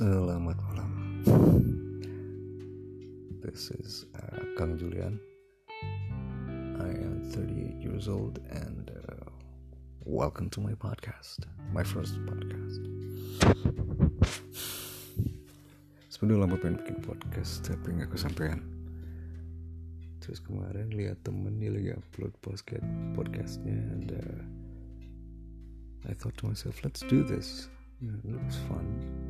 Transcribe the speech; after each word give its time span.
Selamat 0.00 0.56
malam. 0.72 1.20
This 3.44 3.68
is 3.68 4.08
uh, 4.16 4.48
Kang 4.56 4.80
Julian. 4.80 5.20
I 6.80 6.88
am 7.04 7.28
38 7.28 7.84
years 7.84 8.08
old 8.08 8.40
and 8.48 8.88
uh, 8.88 9.28
welcome 10.08 10.48
to 10.56 10.64
my 10.64 10.72
podcast, 10.72 11.44
my 11.76 11.84
first 11.84 12.16
podcast. 12.24 12.80
Sebenernya 16.08 16.48
lama 16.48 16.56
pengen 16.56 16.80
bikin 16.80 17.04
podcast 17.04 17.68
tapi 17.68 18.00
nggak 18.00 18.16
kesampaian. 18.16 18.64
Terus 20.24 20.40
kemarin 20.40 20.96
lihat 20.96 21.20
temen 21.28 21.60
dia 21.60 21.76
lagi 21.76 21.92
upload 21.92 22.32
podcast 22.40 22.88
podcastnya 23.12 23.76
and 23.92 24.16
uh, 24.16 24.40
I 26.08 26.16
thought 26.16 26.40
to 26.40 26.48
myself, 26.48 26.80
let's 26.88 27.04
do 27.04 27.20
this. 27.20 27.68
Yeah, 28.00 28.16
it 28.16 28.32
looks 28.32 28.56
fun. 28.64 29.29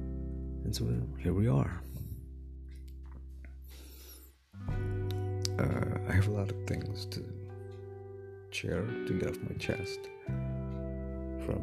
And 0.64 0.74
so 0.74 0.86
here 1.18 1.32
we 1.32 1.48
are. 1.48 1.82
Uh, 5.58 5.98
I 6.08 6.12
have 6.12 6.28
a 6.28 6.30
lot 6.30 6.50
of 6.50 6.56
things 6.66 7.06
to 7.06 7.24
share 8.50 8.84
to 9.06 9.18
get 9.18 9.28
off 9.30 9.38
my 9.48 9.56
chest, 9.58 10.00
from 11.44 11.60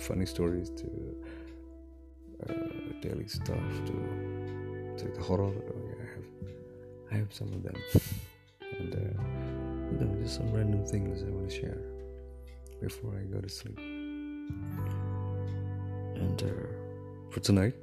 funny 0.00 0.26
stories 0.26 0.70
to 0.70 1.16
uh, 2.48 2.54
daily 3.00 3.26
stuff 3.28 3.84
to 3.86 3.92
to 4.98 5.08
the 5.14 5.22
horror. 5.22 5.52
Oh, 5.52 5.94
I 6.00 6.06
have 6.14 6.28
I 7.12 7.14
have 7.16 7.32
some 7.32 7.48
of 7.48 7.62
them, 7.62 7.76
and 8.78 8.94
uh, 8.94 8.98
you 9.92 9.98
know, 10.00 10.22
just 10.22 10.36
some 10.36 10.52
random 10.52 10.84
things 10.86 11.22
I 11.22 11.30
want 11.30 11.50
to 11.50 11.54
share 11.54 11.80
before 12.80 13.14
I 13.18 13.24
go 13.32 13.40
to 13.40 13.48
sleep. 13.48 13.78
And 16.16 16.42
uh, 16.42 16.66
for 17.30 17.40
tonight. 17.40 17.74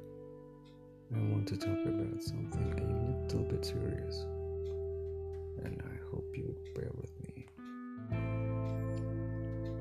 I 1.12 1.18
want 1.30 1.46
to 1.48 1.56
talk 1.56 1.78
about 1.84 2.22
something 2.22 2.72
a 2.80 3.22
little 3.22 3.44
bit 3.44 3.64
serious, 3.64 4.24
and 5.64 5.82
I 5.84 5.96
hope 6.10 6.24
you 6.36 6.54
bear 6.74 6.90
with 6.96 7.12
me 7.20 7.46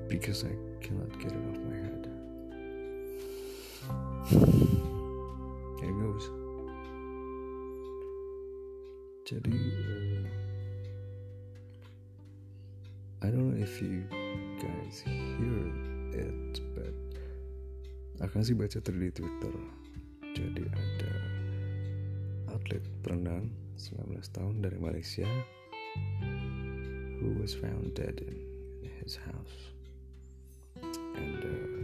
because 0.10 0.44
I 0.44 0.52
cannot 0.82 1.18
get 1.20 1.32
it 1.32 1.44
off 1.50 1.60
my 1.64 1.76
head. 1.76 2.10
Here 5.80 5.94
goes. 5.94 6.30
Uh, 9.32 9.40
I 13.24 13.28
don't 13.32 13.56
know 13.56 13.64
if 13.64 13.82
you 13.82 14.04
guys 14.60 15.02
hear 15.02 15.72
it, 16.14 16.60
but 16.76 16.94
akan 18.22 18.44
sih 18.46 18.54
baca 18.54 18.78
tadi 18.84 19.10
di 19.10 19.12
Twitter 19.16 19.83
jadi 20.34 20.66
ada 20.66 21.14
atlet 22.58 22.82
berenang 23.06 23.54
19 23.78 24.18
tahun 24.34 24.66
dari 24.66 24.78
Malaysia 24.82 25.30
who 27.22 27.38
was 27.38 27.54
found 27.54 27.94
dead 27.94 28.18
in 28.20 28.90
his 29.02 29.16
house. 29.16 29.58
And 31.14 31.40
uh, 31.40 31.78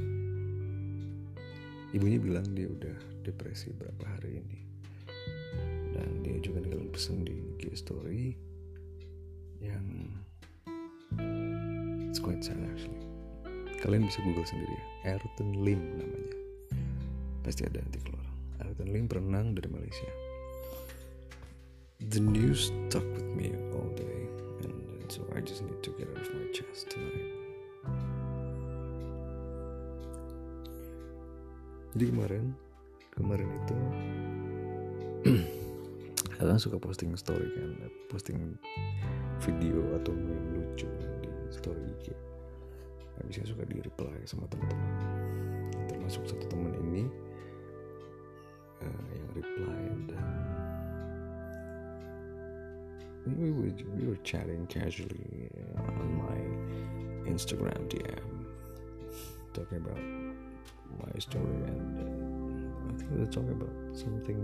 ibunya 1.94 2.18
bilang 2.18 2.58
dia 2.58 2.68
udah 2.68 2.98
depresi 3.22 3.70
berapa 3.78 4.04
hari 4.18 4.42
ini. 4.42 4.60
Dan 5.94 6.26
dia 6.26 6.42
juga 6.42 6.66
ninggalin 6.66 6.90
pesan 6.90 7.24
di 7.24 7.38
IG 7.60 7.78
story 7.78 8.34
yang 9.62 9.86
it's 12.10 12.20
quite 12.20 12.42
sad 12.42 12.60
actually. 12.74 13.00
Kalian 13.80 14.10
bisa 14.10 14.20
google 14.26 14.44
sendiri 14.44 14.74
ya. 14.76 15.16
Ayrton 15.16 15.64
Lim 15.64 15.80
namanya. 16.02 16.36
Pasti 17.48 17.64
ada 17.64 17.80
nanti 17.80 18.00
Lim 18.90 19.06
berenang 19.06 19.54
dari 19.54 19.70
Malaysia. 19.70 20.10
The 22.02 22.18
news 22.18 22.74
stuck 22.74 23.06
with 23.14 23.30
me 23.38 23.54
all 23.78 23.86
day 23.94 24.26
and, 24.66 25.06
so 25.06 25.22
I 25.38 25.46
just 25.46 25.62
need 25.62 25.78
to 25.86 25.94
get 25.94 26.10
it 26.10 26.18
off 26.18 26.30
my 26.34 26.50
chest 26.50 26.90
tonight. 26.90 27.30
Jadi 31.94 32.06
kemarin 32.10 32.58
kemarin 33.14 33.46
itu 33.46 33.78
kalian 36.42 36.58
suka 36.58 36.82
posting 36.82 37.14
story 37.14 37.46
kan 37.54 37.94
posting 38.10 38.58
video 39.46 39.86
atau 40.02 40.18
meme 40.18 40.66
lucu 40.66 40.90
di 41.22 41.30
story 41.54 41.94
IG 42.00 42.10
habisnya 43.20 43.46
suka 43.54 43.68
di 43.70 43.84
reply 43.84 44.18
sama 44.26 44.50
teman-teman. 44.50 44.92
Termasuk 45.92 46.26
satu 46.26 46.48
teman 46.48 46.74
ini 46.90 47.06
uh, 48.82 49.04
yang 49.16 49.30
reply 49.36 49.82
dan 53.26 53.36
we 53.38 53.52
were, 53.52 53.72
we 53.96 54.08
were 54.08 54.18
chatting 54.24 54.66
casually 54.68 55.50
on 55.78 56.08
my 56.18 56.40
Instagram 57.30 57.88
DM 57.90 58.46
talking 59.54 59.78
about 59.78 60.02
my 60.98 61.20
story 61.20 61.62
and 61.68 61.98
uh, 62.00 62.94
I 62.94 62.98
think 62.98 63.12
we 63.12 63.20
were 63.20 63.32
talking 63.32 63.52
about 63.52 63.76
something 63.94 64.40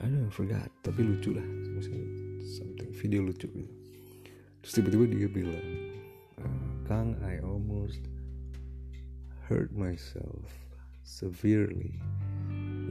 I 0.00 0.04
don't 0.04 0.22
know, 0.22 0.26
I 0.26 0.30
forgot 0.34 0.68
tapi 0.82 1.06
lucu 1.06 1.36
lah 1.38 1.46
something 2.42 2.90
video 2.90 3.22
lucu 3.22 3.46
gitu 3.46 3.70
terus 4.62 4.72
tiba-tiba 4.78 5.04
dia 5.10 5.28
bilang 5.30 5.68
Kang 6.86 7.14
I 7.22 7.38
almost 7.42 8.02
hurt 9.46 9.70
myself 9.70 10.50
severely 11.06 12.02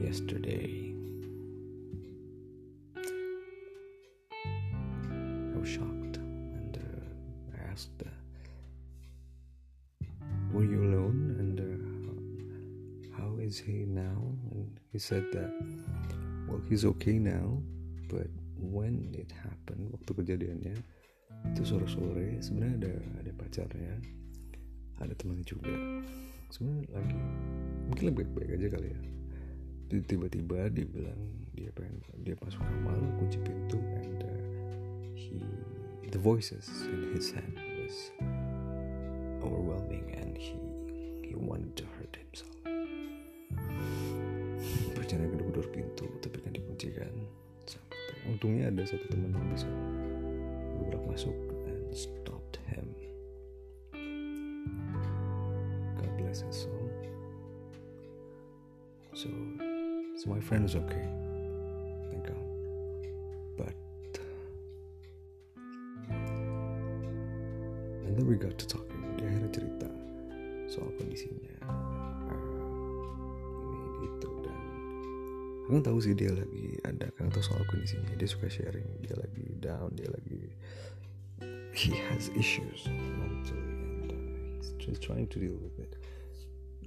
yesterday. 0.02 0.92
I 5.54 5.58
was 5.58 5.68
shocked 5.68 6.16
and 6.58 6.76
uh, 6.76 7.56
I 7.56 7.70
asked, 7.70 8.02
uh, 8.04 8.10
Were 10.52 10.64
you 10.64 10.82
alone? 10.82 11.36
And 11.38 11.56
uh, 11.60 13.16
how 13.16 13.36
is 13.38 13.58
he 13.58 13.84
now? 13.86 14.18
And 14.50 14.78
he 14.90 14.98
said 14.98 15.24
that, 15.32 15.52
Well, 16.48 16.60
he's 16.68 16.84
okay 16.84 17.18
now, 17.18 17.62
but 18.10 18.26
when 18.58 19.14
it 19.14 19.30
happened, 19.30 19.94
waktu 19.94 20.12
kejadiannya, 20.18 20.76
itu 21.50 21.62
sore-sore 21.66 22.38
sebenarnya 22.38 22.86
ada 22.86 22.94
ada 23.18 23.32
pacarnya 23.34 23.94
ada 25.02 25.14
temannya 25.18 25.42
juga 25.42 25.74
sebenarnya 26.54 26.86
lagi 26.94 27.18
mungkin 27.90 28.04
lebih 28.14 28.24
baik 28.30 28.50
aja 28.62 28.68
kali 28.78 28.88
ya 28.94 29.00
tiba-tiba 30.00 30.72
dia 30.72 30.88
bilang 30.88 31.20
dia 31.52 31.68
pengen 31.76 32.00
dia 32.24 32.32
masuk 32.40 32.64
kamar 32.64 32.96
kunci 33.20 33.36
pintu 33.44 33.76
and 34.00 34.24
uh, 34.24 34.40
he 35.12 35.36
the 36.08 36.16
voices 36.16 36.88
in 36.88 37.12
his 37.12 37.28
head 37.36 37.52
was 37.76 38.08
overwhelming 39.44 40.08
and 40.16 40.32
he 40.38 40.56
he 41.20 41.36
wanted 41.36 41.76
to 41.76 41.84
hurt 41.96 42.12
himself. 42.16 42.56
Perjalanan 44.92 45.32
gedor-gedor 45.36 45.66
pintu 45.72 46.06
tapi 46.20 46.40
kan 46.40 46.52
dikuncikan. 46.52 47.12
Sampai 47.64 47.98
untungnya 48.28 48.68
ada 48.68 48.84
satu 48.84 49.08
teman 49.08 49.32
yang 49.32 49.48
bisa 49.52 49.68
beberapa 50.76 51.04
masuk 51.08 51.36
and 51.68 51.88
stopped 51.92 52.60
him. 52.68 52.84
God 55.96 56.12
bless 56.20 56.44
his 56.44 56.68
soul. 56.68 56.88
So 59.12 59.28
So 60.22 60.30
my 60.30 60.38
friend 60.38 60.62
was 60.62 60.76
okay. 60.76 61.08
Thank 62.10 62.30
God. 62.30 62.46
But 63.58 63.74
and 68.06 68.16
then 68.16 68.26
we 68.30 68.36
got 68.36 68.54
to 68.54 68.66
talking. 68.70 69.02
Dia 69.18 69.26
akhirnya 69.26 69.50
cerita 69.50 69.90
soal 70.70 70.94
kondisinya 70.94 71.52
uh, 71.66 72.32
ini 73.74 74.08
itu 74.08 74.30
dan 74.46 74.60
aku 75.68 75.84
tahu 75.84 75.98
sih 76.00 76.14
dia 76.16 76.32
lagi 76.32 76.80
ada 76.86 77.12
kan 77.12 77.28
tahu 77.28 77.44
soal 77.44 77.60
kondisinya 77.68 78.14
dia 78.16 78.24
suka 78.24 78.48
sharing 78.48 78.88
dia 79.04 79.12
lagi 79.20 79.44
down 79.60 79.92
dia 79.92 80.08
lagi 80.08 80.48
he 81.76 81.92
has 82.08 82.32
issues 82.32 82.88
mentally 83.20 83.74
and 84.00 84.16
uh, 84.16 84.16
he's 84.62 84.72
just 84.80 85.04
trying 85.04 85.28
to 85.28 85.36
deal 85.36 85.60
with 85.60 85.76
it 85.76 85.92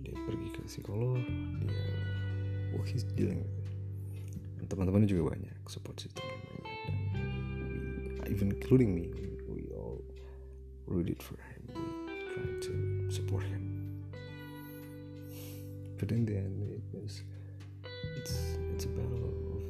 dia 0.01 0.17
pergi 0.25 0.49
ke 0.49 0.61
psikolog 0.65 1.21
dia 1.61 1.84
he's 2.87 3.03
dealing 3.03 3.41
with 3.43 3.53
it. 3.59 3.67
And 4.59 4.69
teman-temannya 4.69 5.09
juga 5.09 5.35
banyak 5.35 5.57
support 5.69 5.99
systemnya 5.99 6.37
banyak. 6.41 6.65
Dan 6.85 6.97
we, 7.13 8.31
even 8.31 8.53
including 8.53 8.95
me 8.95 9.09
we, 9.13 9.37
we 9.45 9.61
all 9.73 10.01
rooted 10.87 11.21
for 11.21 11.37
him. 11.41 11.69
We 11.73 12.15
tried 12.33 12.61
to 12.69 12.73
support 13.11 13.43
him. 13.43 13.63
But 15.97 16.11
in 16.11 16.25
the 16.25 16.37
end 16.37 16.59
it 16.69 16.83
was 16.93 17.23
it's 18.21 18.57
it's 18.73 18.85
a 18.85 18.91
battle 18.93 19.23
of 19.23 19.63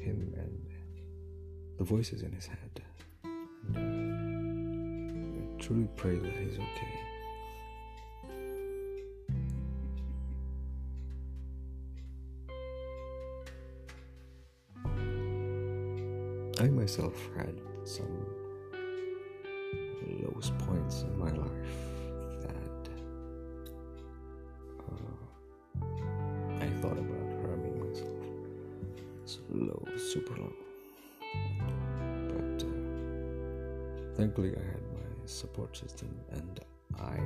him 0.00 0.32
and 0.36 0.56
the 1.78 1.84
voices 1.84 2.22
in 2.22 2.32
his 2.32 2.46
head. 2.46 2.82
And, 3.74 3.76
uh, 3.76 5.56
I 5.56 5.62
truly 5.62 5.88
pray 5.96 6.16
that 6.18 6.34
he's 6.34 6.56
okay 6.56 7.15
I 16.58 16.68
myself 16.68 17.12
had 17.36 17.60
some 17.84 18.26
lowest 20.22 20.56
points 20.58 21.02
in 21.02 21.18
my 21.18 21.30
life 21.30 21.50
that 22.40 22.88
uh, 24.88 25.16
I 26.64 26.68
thought 26.80 26.98
about 26.98 27.28
harming 27.42 27.78
myself. 27.86 28.24
So 29.26 29.40
low, 29.50 29.84
super 29.98 30.34
low. 30.40 30.52
But 32.28 32.64
uh, 32.64 34.14
thankfully, 34.16 34.54
I 34.56 34.64
had 34.64 34.82
my 34.94 35.26
support 35.26 35.76
system 35.76 36.08
and 36.30 36.60
I 36.98 37.18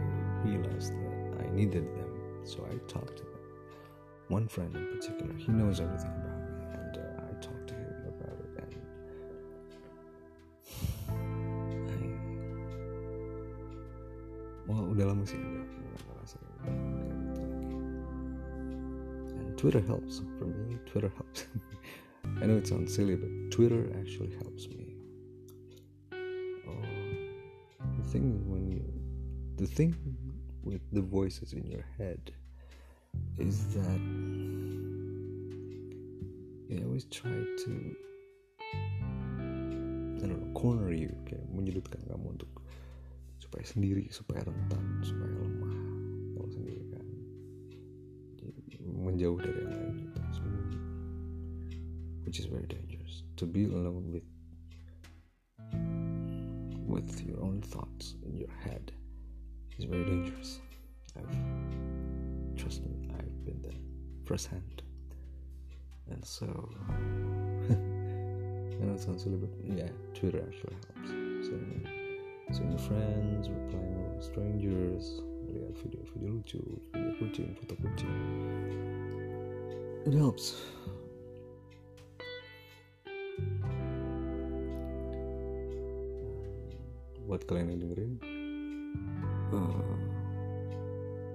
realized 0.44 0.92
that 0.92 1.46
I 1.46 1.50
needed 1.54 1.84
them. 1.94 2.40
So 2.44 2.66
I 2.68 2.74
talked 2.88 3.16
to 3.18 3.22
them. 3.22 3.40
One 4.26 4.48
friend 4.48 4.74
in 4.74 4.86
particular, 4.96 5.34
he 5.34 5.52
knows 5.52 5.78
everything 5.78 6.10
about 6.16 6.29
Twitter 19.60 19.82
helps 19.82 20.22
for 20.38 20.46
me. 20.46 20.78
Twitter 20.86 21.12
helps. 21.16 21.44
I 22.40 22.46
know 22.46 22.56
it 22.56 22.66
sounds 22.66 22.94
silly 22.94 23.14
but 23.14 23.28
Twitter 23.50 23.92
actually 24.00 24.32
helps 24.36 24.66
me. 24.68 24.94
Oh, 26.66 26.80
the 27.98 28.02
thing 28.08 28.40
when 28.48 28.72
you 28.72 28.82
the 29.58 29.66
thing 29.66 29.94
with 30.64 30.80
the 30.92 31.02
voices 31.02 31.52
in 31.52 31.66
your 31.66 31.84
head 31.98 32.32
is 33.36 33.74
that 33.74 34.00
they 36.70 36.82
always 36.82 37.04
try 37.04 37.28
to 37.64 37.96
I 38.64 40.24
don't 40.24 40.40
know 40.40 40.54
corner 40.56 40.88
you. 40.88 41.12
Kayak 41.28 41.44
menyudutkan 41.52 42.00
kamu 42.08 42.32
untuk 42.32 42.64
supaya 43.36 43.68
sendiri 43.68 44.08
supaya 44.08 44.40
rentan 44.40 45.04
supaya 45.04 45.36
lemah 45.36 45.69
menjauh 49.20 49.36
dari 49.36 49.60
yang 49.60 49.76
lain 49.76 49.96
which 52.24 52.40
is 52.40 52.46
very 52.46 52.64
dangerous. 52.64 53.24
To 53.36 53.44
be 53.44 53.68
alone 53.68 54.08
with 54.08 54.24
with 56.88 57.20
your 57.20 57.36
own 57.44 57.60
thoughts 57.60 58.16
in 58.24 58.38
your 58.38 58.48
head 58.64 58.92
is 59.76 59.84
very 59.84 60.04
dangerous. 60.08 60.64
I've 61.18 61.36
trust 62.56 62.80
me 62.80 62.96
I've 63.12 63.44
been 63.44 63.60
there 63.60 63.76
firsthand. 64.24 64.80
And 66.08 66.24
so 66.24 66.46
I 67.68 68.80
know 68.80 68.96
it 68.96 69.04
sounds 69.04 69.24
silly 69.24 69.36
but 69.36 69.52
yeah 69.68 69.92
Twitter 70.16 70.40
actually 70.48 70.80
helps. 70.96 71.12
So 72.56 72.64
your 72.64 72.78
friends, 72.78 73.52
replying 73.52 74.16
to 74.16 74.22
strangers, 74.24 75.20
lihat 75.50 75.74
video-video 75.82 76.28
lucu, 76.30 76.60
video 76.94 77.12
kucing, 77.20 77.50
foto 77.58 77.74
kucing. 77.82 78.14
It 80.08 80.14
helps. 80.16 80.56
Buat 87.28 87.46
kalian 87.46 87.76
yang 87.76 87.80
dengerin, 87.86 88.12
uh, 89.54 89.94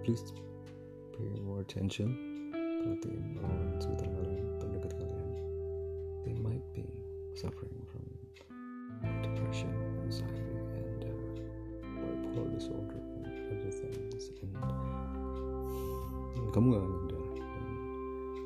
please 0.04 0.34
pay 1.16 1.30
more 1.46 1.64
attention. 1.64 2.12
Perhatiin 2.84 3.40
orang 3.40 3.80
sekitar 3.80 4.10
kalian, 4.12 4.46
terdekat 4.60 4.92
kalian. 4.98 5.30
They 6.28 6.36
might 6.42 6.66
be 6.74 6.84
suffering 7.38 7.85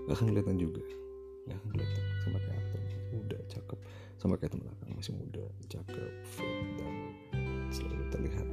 gak 0.09 0.17
akan 0.17 0.33
kelihatan 0.33 0.57
juga. 0.57 0.81
Gak 1.45 1.56
akan 1.61 1.69
kelihatan. 1.77 2.03
Sama 2.25 2.38
kayak 2.41 2.57
aktor 2.57 2.81
muda 3.13 3.38
cakep. 3.45 3.79
Sama 4.17 4.33
kayak 4.41 4.51
teman 4.57 4.67
akang 4.73 4.91
masih 4.97 5.13
muda 5.13 5.45
cakep 5.69 6.11
fit 6.25 6.57
dan 6.81 6.94
selalu 7.69 8.03
terlihat 8.09 8.47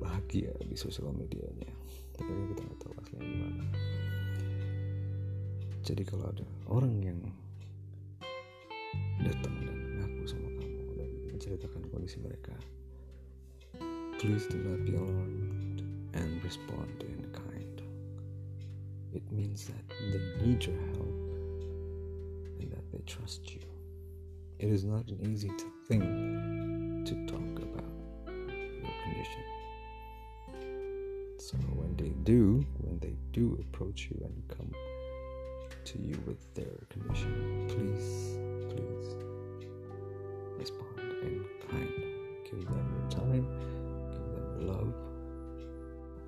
bahagia 0.00 0.50
di 0.64 0.74
sosial 0.74 1.12
medianya. 1.12 1.68
Tapi 2.16 2.26
kan 2.32 2.44
kita 2.56 2.60
nggak 2.64 2.78
tahu 2.80 2.92
aslinya 2.96 3.28
gimana 3.28 3.64
jadi 5.80 6.02
kalau 6.04 6.28
ada 6.28 6.44
orang 6.68 6.94
yang 7.00 7.20
datang 9.24 9.54
dan 9.64 9.78
ngaku 10.00 10.22
sama 10.28 10.48
kamu 10.60 10.80
dan 10.96 11.10
menceritakan 11.32 11.82
kondisi 11.88 12.20
mereka 12.20 12.52
Please 14.20 14.44
do 14.52 14.60
not 14.60 14.84
be 14.84 14.92
alarmed 14.92 15.80
and 16.12 16.44
respond 16.44 16.92
in. 17.00 17.39
It 19.12 19.30
means 19.32 19.66
that 19.66 19.88
they 20.12 20.46
need 20.46 20.64
your 20.64 20.76
help 20.94 21.14
and 22.60 22.70
that 22.72 22.90
they 22.92 23.02
trust 23.06 23.52
you. 23.54 23.60
It 24.58 24.68
is 24.70 24.84
not 24.84 25.08
an 25.08 25.18
easy 25.32 25.50
thing 25.88 27.02
to 27.06 27.26
talk 27.26 27.62
about 27.62 27.92
your 28.26 28.94
condition. 29.04 29.44
So 31.38 31.56
when 31.74 31.96
they 31.96 32.10
do, 32.24 32.64
when 32.78 32.98
they 33.00 33.16
do 33.32 33.58
approach 33.60 34.08
you 34.10 34.20
and 34.24 34.48
come 34.48 34.72
to 35.84 35.98
you 35.98 36.22
with 36.26 36.54
their 36.54 36.86
condition, 36.90 37.66
please, 37.68 38.38
please 38.68 39.16
respond 40.58 41.00
in 41.22 41.44
kind. 41.68 42.20
Give 42.50 42.64
them 42.66 42.86
your 43.00 43.10
time 43.10 43.46
give 44.10 44.34
them 44.34 44.66
love 44.66 44.94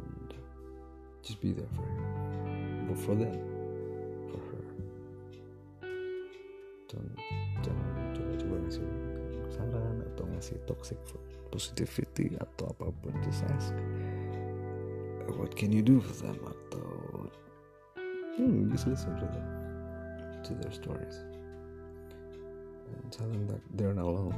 and 0.05 0.35
just 1.23 1.41
be 1.41 1.53
there 1.53 1.67
for 1.75 1.83
him 1.83 2.12
but 2.93 3.01
for 3.01 3.15
them 3.15 3.33
for 4.29 4.41
her. 4.53 4.65
Don't 6.93 7.17
jangan 7.65 7.89
coba-coba 8.13 8.57
ngasih 8.69 8.89
saran 9.49 9.97
atau 10.13 10.25
ngasih 10.29 10.61
toxic 10.69 11.01
positivity 11.49 12.37
atau 12.37 12.69
apapun 12.77 13.17
just 13.25 13.49
ask 13.49 13.73
what 15.41 15.57
can 15.57 15.73
you 15.73 15.81
do 15.81 16.05
for 16.05 16.29
them 16.29 16.37
atau 16.45 16.89
hmm, 18.37 18.69
just 18.69 18.85
listen 18.85 19.17
to 19.17 19.25
them 19.25 19.49
to 20.45 20.53
their 20.61 20.73
stories. 20.73 21.25
And 22.93 23.09
tell 23.09 23.25
them 23.25 23.49
that 23.49 23.63
they're 23.73 23.97
not 23.97 24.05
alone. 24.05 24.37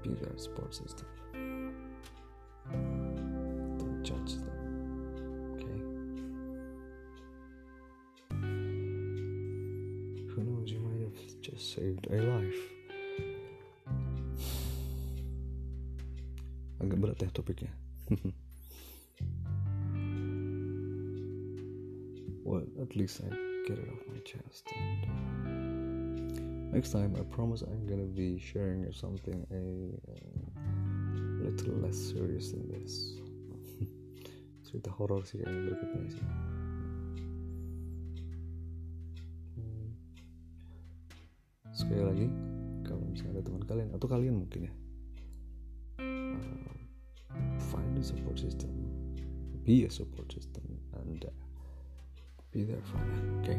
Be 0.00 0.16
their 0.16 0.38
support 0.40 0.72
system. 0.72 1.04
Don't 3.76 4.00
judge 4.04 4.40
them, 4.40 4.45
saved 11.76 12.08
a 12.08 12.16
life. 12.24 12.60
Agak 16.80 16.96
berat 16.96 17.20
ya 17.20 17.28
topiknya. 17.36 17.68
well, 22.48 22.64
at 22.80 22.96
least 22.96 23.20
I 23.20 23.28
get 23.68 23.76
it 23.76 23.88
off 23.92 24.00
my 24.08 24.20
chest 24.24 24.72
and 24.72 25.04
uh, 25.04 25.16
next 26.72 26.92
time 26.92 27.12
I 27.18 27.22
promise 27.28 27.60
I'm 27.60 27.84
gonna 27.84 28.08
be 28.08 28.38
sharing 28.38 28.86
something 28.94 29.44
a, 29.50 29.90
a 30.06 30.16
little 31.44 31.74
less 31.82 31.98
serious 31.98 32.52
than 32.54 32.70
this 32.70 33.18
cerita 34.62 34.94
horor 34.94 35.26
sih 35.26 35.42
yang 35.42 35.66
berikutnya 35.66 36.14
sih 36.14 36.45
sekali 41.96 42.12
lagi 42.12 42.28
kalau 42.84 43.00
misalnya 43.08 43.40
ada 43.40 43.48
teman 43.48 43.64
kalian 43.64 43.88
atau 43.96 44.04
kalian 44.04 44.36
mungkin 44.36 44.68
ya 44.68 44.72
uh, 46.04 46.76
find 47.72 47.96
a 47.96 48.04
support 48.04 48.36
system 48.36 48.68
be 49.64 49.88
a 49.88 49.90
support 49.90 50.28
system 50.28 50.76
and 51.00 51.24
uh, 51.24 51.32
be 52.52 52.68
there 52.68 52.84
for 52.84 53.00
them 53.00 53.40
okay 53.40 53.56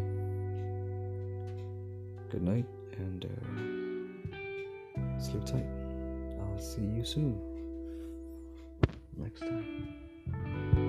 good 2.30 2.46
night 2.46 2.70
and 3.02 3.26
uh, 3.26 3.42
sleep 5.18 5.46
tight. 5.46 5.66
I'll 6.40 6.60
see 6.60 6.82
you 6.82 7.04
soon. 7.06 7.38
Next 9.18 9.42
time. 9.42 10.87